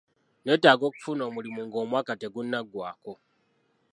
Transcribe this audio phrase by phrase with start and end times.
[0.43, 3.13] Neetaaga okufuna omulimu ng'omwaka tegunnaggwako.